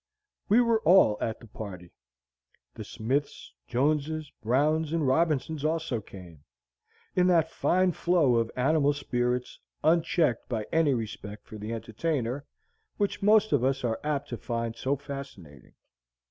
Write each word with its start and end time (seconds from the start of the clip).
We 0.49 0.61
were 0.61 0.81
all 0.81 1.15
at 1.21 1.39
the 1.39 1.45
party. 1.45 1.91
The 2.73 2.83
Smiths, 2.83 3.53
Joneses, 3.67 4.31
Browns, 4.41 4.93
and 4.93 5.05
Robinsons 5.07 5.63
also 5.63 6.01
came, 6.01 6.43
in 7.15 7.27
that 7.27 7.51
fine 7.51 7.91
flow 7.91 8.37
of 8.37 8.49
animal 8.55 8.93
spirits, 8.93 9.59
unchecked 9.83 10.49
by 10.49 10.65
any 10.71 10.95
respect 10.95 11.45
for 11.45 11.59
the 11.59 11.71
entertainer, 11.71 12.47
which 12.97 13.21
most 13.21 13.51
of 13.51 13.63
us 13.63 13.83
are 13.83 13.99
apt 14.03 14.29
to 14.29 14.37
find 14.37 14.75
so 14.75 14.95
fascinating. 14.95 15.73